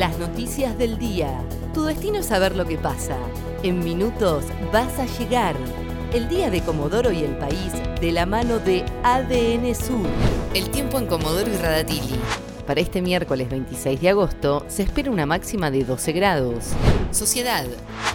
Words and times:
Las 0.00 0.18
noticias 0.18 0.78
del 0.78 0.96
día. 0.96 1.44
Tu 1.74 1.84
destino 1.84 2.20
es 2.20 2.26
saber 2.26 2.56
lo 2.56 2.64
que 2.64 2.78
pasa. 2.78 3.18
En 3.62 3.84
minutos 3.84 4.44
vas 4.72 4.98
a 4.98 5.04
llegar. 5.18 5.54
El 6.14 6.26
día 6.26 6.48
de 6.48 6.62
Comodoro 6.62 7.12
y 7.12 7.22
el 7.22 7.36
país 7.36 7.74
de 8.00 8.10
la 8.10 8.24
mano 8.24 8.60
de 8.60 8.82
ADN 9.02 9.74
Sur. 9.74 10.06
El 10.54 10.70
tiempo 10.70 10.98
en 10.98 11.04
Comodoro 11.04 11.52
y 11.52 11.56
Radatili. 11.58 12.18
Para 12.66 12.80
este 12.80 13.02
miércoles 13.02 13.50
26 13.50 14.00
de 14.00 14.08
agosto 14.08 14.64
se 14.68 14.84
espera 14.84 15.10
una 15.10 15.26
máxima 15.26 15.70
de 15.70 15.84
12 15.84 16.12
grados. 16.12 16.70
Sociedad. 17.10 17.66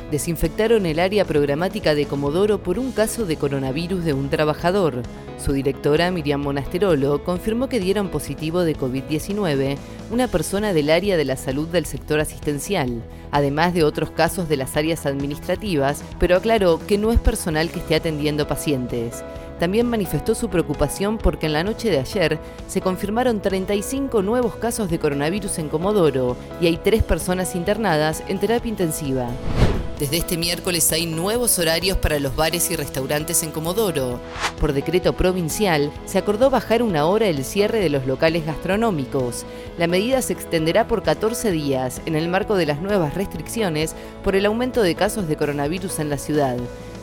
Desinfectaron 0.09 0.87
el 0.87 0.97
área 0.97 1.23
programática 1.23 1.93
de 1.93 2.07
Comodoro 2.07 2.63
por 2.63 2.79
un 2.79 2.93
caso 2.93 3.27
de 3.27 3.37
coronavirus 3.37 4.03
de 4.03 4.13
un 4.13 4.31
trabajador. 4.31 5.03
Su 5.37 5.53
directora, 5.53 6.11
Miriam 6.11 6.41
Monasterolo, 6.41 7.23
confirmó 7.23 7.69
que 7.69 7.79
dieron 7.79 8.09
positivo 8.09 8.61
de 8.61 8.75
COVID-19 8.75 9.77
una 10.11 10.27
persona 10.27 10.73
del 10.73 10.89
área 10.89 11.17
de 11.17 11.25
la 11.25 11.35
salud 11.35 11.67
del 11.67 11.85
sector 11.85 12.19
asistencial, 12.19 13.03
además 13.31 13.73
de 13.73 13.83
otros 13.83 14.11
casos 14.11 14.47
de 14.49 14.57
las 14.57 14.77
áreas 14.77 15.05
administrativas, 15.05 16.03
pero 16.19 16.37
aclaró 16.37 16.79
que 16.85 16.97
no 16.97 17.11
es 17.11 17.19
personal 17.19 17.69
que 17.69 17.79
esté 17.79 17.95
atendiendo 17.95 18.47
pacientes. 18.47 19.23
También 19.59 19.87
manifestó 19.87 20.35
su 20.35 20.49
preocupación 20.49 21.17
porque 21.17 21.45
en 21.45 21.53
la 21.53 21.63
noche 21.63 21.89
de 21.89 21.99
ayer 21.99 22.39
se 22.67 22.81
confirmaron 22.81 23.41
35 23.41 24.21
nuevos 24.21 24.55
casos 24.55 24.89
de 24.89 24.99
coronavirus 24.99 25.59
en 25.59 25.69
Comodoro 25.69 26.35
y 26.59 26.67
hay 26.67 26.77
tres 26.77 27.03
personas 27.03 27.55
internadas 27.55 28.23
en 28.27 28.39
terapia 28.39 28.69
intensiva. 28.69 29.29
Desde 29.99 30.17
este 30.17 30.37
miércoles 30.37 30.91
hay 30.91 31.05
nuevos 31.05 31.57
horarios 31.57 31.97
para 31.97 32.19
los 32.19 32.35
bares 32.35 32.69
y 32.69 32.75
restaurantes 32.75 33.43
en 33.43 33.51
Comodoro. 33.51 34.19
Por 34.59 34.73
decreto 34.73 35.13
provincial, 35.13 35.89
se 36.05 36.17
acordó 36.17 36.49
bajar 36.49 36.83
una 36.83 37.05
hora 37.05 37.27
el 37.27 37.45
cierre 37.45 37.79
de 37.79 37.89
los 37.89 38.05
locales 38.05 38.45
gastronómicos. 38.45 39.45
La 39.77 39.87
medida 39.87 40.21
se 40.21 40.33
extenderá 40.33 40.85
por 40.85 41.01
14 41.01 41.49
días 41.51 42.01
en 42.05 42.17
el 42.17 42.27
marco 42.27 42.55
de 42.55 42.65
las 42.65 42.81
nuevas 42.81 43.13
restricciones 43.13 43.95
por 44.21 44.35
el 44.35 44.45
aumento 44.45 44.81
de 44.81 44.95
casos 44.95 45.29
de 45.29 45.37
coronavirus 45.37 45.99
en 45.99 46.09
la 46.09 46.17
ciudad. 46.17 46.57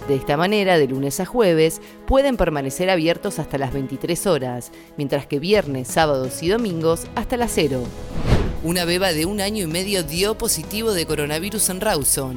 De 0.06 0.14
esta 0.14 0.36
manera, 0.36 0.76
de 0.76 0.88
lunes 0.88 1.18
a 1.18 1.24
jueves, 1.24 1.80
pueden 2.06 2.36
permanecer 2.36 2.90
abiertos 2.90 3.38
hasta 3.38 3.56
las 3.56 3.72
23 3.72 4.26
horas, 4.26 4.70
mientras 4.98 5.26
que 5.26 5.38
viernes, 5.38 5.88
sábados 5.88 6.42
y 6.42 6.48
domingos 6.48 7.06
hasta 7.14 7.38
las 7.38 7.52
0. 7.54 7.84
Una 8.64 8.84
beba 8.84 9.12
de 9.12 9.26
un 9.26 9.40
año 9.40 9.64
y 9.64 9.66
medio 9.66 10.04
dio 10.04 10.38
positivo 10.38 10.92
de 10.92 11.04
coronavirus 11.04 11.70
en 11.70 11.80
Rawson. 11.80 12.36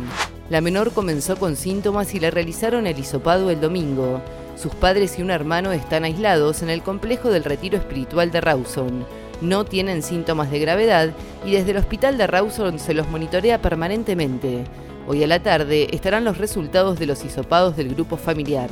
La 0.49 0.59
menor 0.59 0.91
comenzó 0.91 1.35
con 1.35 1.55
síntomas 1.55 2.15
y 2.15 2.19
le 2.19 2.31
realizaron 2.31 2.87
el 2.87 2.97
hisopado 2.97 3.51
el 3.51 3.61
domingo. 3.61 4.23
Sus 4.57 4.73
padres 4.73 5.19
y 5.19 5.21
un 5.21 5.29
hermano 5.29 5.71
están 5.71 6.03
aislados 6.03 6.63
en 6.63 6.71
el 6.71 6.81
complejo 6.81 7.29
del 7.29 7.43
retiro 7.43 7.77
espiritual 7.77 8.31
de 8.31 8.41
Rawson. 8.41 9.05
No 9.41 9.65
tienen 9.65 10.01
síntomas 10.01 10.49
de 10.49 10.57
gravedad 10.57 11.11
y 11.45 11.51
desde 11.51 11.71
el 11.71 11.77
hospital 11.77 12.17
de 12.17 12.25
Rawson 12.25 12.79
se 12.79 12.95
los 12.95 13.07
monitorea 13.07 13.61
permanentemente. 13.61 14.63
Hoy 15.07 15.23
a 15.23 15.27
la 15.27 15.43
tarde 15.43 15.89
estarán 15.91 16.25
los 16.25 16.39
resultados 16.39 16.97
de 16.97 17.05
los 17.05 17.23
hisopados 17.23 17.77
del 17.77 17.93
grupo 17.93 18.17
familiar. 18.17 18.71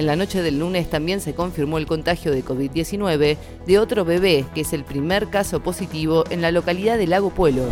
En 0.00 0.06
la 0.06 0.16
noche 0.16 0.40
del 0.40 0.58
lunes 0.58 0.88
también 0.88 1.20
se 1.20 1.34
confirmó 1.34 1.76
el 1.76 1.84
contagio 1.84 2.32
de 2.32 2.42
COVID-19 2.42 3.36
de 3.66 3.78
otro 3.78 4.06
bebé, 4.06 4.46
que 4.54 4.62
es 4.62 4.72
el 4.72 4.82
primer 4.82 5.28
caso 5.28 5.60
positivo 5.60 6.24
en 6.30 6.40
la 6.40 6.52
localidad 6.52 6.96
de 6.96 7.06
Lago 7.06 7.28
Pueblo. 7.28 7.64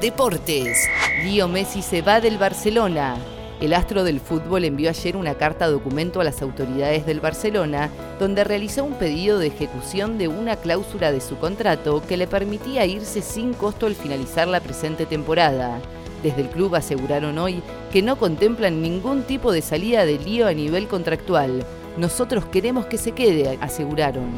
Deportes. 0.00 0.88
Lío 1.24 1.48
Messi 1.48 1.82
se 1.82 2.00
va 2.00 2.20
del 2.20 2.38
Barcelona. 2.38 3.16
El 3.60 3.74
astro 3.74 4.04
del 4.04 4.20
fútbol 4.20 4.66
envió 4.66 4.88
ayer 4.88 5.16
una 5.16 5.34
carta 5.34 5.66
documento 5.66 6.20
a 6.20 6.24
las 6.24 6.42
autoridades 6.42 7.04
del 7.06 7.18
Barcelona, 7.18 7.90
donde 8.20 8.44
realizó 8.44 8.84
un 8.84 8.94
pedido 8.94 9.40
de 9.40 9.48
ejecución 9.48 10.16
de 10.16 10.28
una 10.28 10.54
cláusula 10.54 11.10
de 11.10 11.20
su 11.20 11.38
contrato 11.38 12.04
que 12.06 12.16
le 12.16 12.28
permitía 12.28 12.86
irse 12.86 13.20
sin 13.20 13.52
costo 13.52 13.86
al 13.86 13.96
finalizar 13.96 14.46
la 14.46 14.60
presente 14.60 15.06
temporada. 15.06 15.80
Desde 16.22 16.42
el 16.42 16.48
club 16.48 16.74
aseguraron 16.74 17.38
hoy 17.38 17.62
que 17.92 18.02
no 18.02 18.16
contemplan 18.16 18.82
ningún 18.82 19.22
tipo 19.22 19.52
de 19.52 19.62
salida 19.62 20.04
de 20.04 20.18
lío 20.18 20.46
a 20.46 20.52
nivel 20.52 20.88
contractual. 20.88 21.64
Nosotros 21.96 22.44
queremos 22.46 22.86
que 22.86 22.98
se 22.98 23.12
quede, 23.12 23.58
aseguraron. 23.60 24.30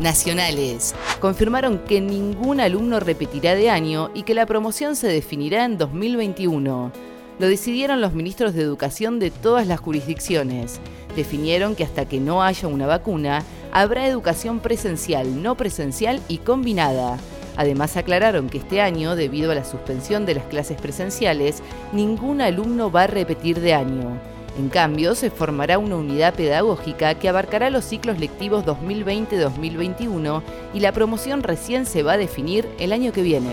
Nacionales. 0.00 0.94
Confirmaron 1.20 1.78
que 1.78 2.00
ningún 2.00 2.60
alumno 2.60 3.00
repetirá 3.00 3.54
de 3.54 3.70
año 3.70 4.10
y 4.14 4.22
que 4.22 4.34
la 4.34 4.46
promoción 4.46 4.96
se 4.96 5.08
definirá 5.08 5.64
en 5.64 5.78
2021. 5.78 6.92
Lo 7.38 7.48
decidieron 7.48 8.00
los 8.00 8.14
ministros 8.14 8.54
de 8.54 8.62
Educación 8.62 9.18
de 9.18 9.30
todas 9.30 9.66
las 9.66 9.80
jurisdicciones. 9.80 10.80
Definieron 11.16 11.74
que 11.74 11.84
hasta 11.84 12.06
que 12.06 12.20
no 12.20 12.42
haya 12.42 12.68
una 12.68 12.86
vacuna, 12.86 13.42
habrá 13.72 14.06
educación 14.06 14.60
presencial, 14.60 15.42
no 15.42 15.54
presencial 15.54 16.20
y 16.28 16.38
combinada. 16.38 17.18
Además 17.56 17.96
aclararon 17.96 18.48
que 18.48 18.58
este 18.58 18.80
año, 18.80 19.16
debido 19.16 19.50
a 19.52 19.54
la 19.54 19.64
suspensión 19.64 20.26
de 20.26 20.34
las 20.34 20.44
clases 20.44 20.80
presenciales, 20.80 21.62
ningún 21.92 22.40
alumno 22.40 22.90
va 22.90 23.04
a 23.04 23.06
repetir 23.06 23.60
de 23.60 23.74
año. 23.74 24.18
En 24.58 24.70
cambio, 24.70 25.14
se 25.14 25.30
formará 25.30 25.78
una 25.78 25.96
unidad 25.96 26.34
pedagógica 26.34 27.14
que 27.14 27.28
abarcará 27.28 27.68
los 27.68 27.84
ciclos 27.84 28.18
lectivos 28.18 28.64
2020-2021 28.64 30.42
y 30.72 30.80
la 30.80 30.92
promoción 30.92 31.42
recién 31.42 31.84
se 31.84 32.02
va 32.02 32.12
a 32.12 32.18
definir 32.18 32.66
el 32.78 32.92
año 32.92 33.12
que 33.12 33.22
viene. 33.22 33.50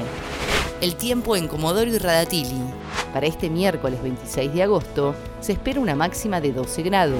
El 0.79 0.95
tiempo 0.95 1.35
en 1.35 1.47
Comodoro 1.47 1.89
y 1.89 1.97
Radatili. 1.97 2.61
Para 3.13 3.27
este 3.27 3.49
miércoles 3.49 4.01
26 4.01 4.53
de 4.53 4.63
agosto 4.63 5.13
se 5.39 5.53
espera 5.53 5.79
una 5.79 5.95
máxima 5.95 6.39
de 6.41 6.53
12 6.53 6.83
grados. 6.83 7.19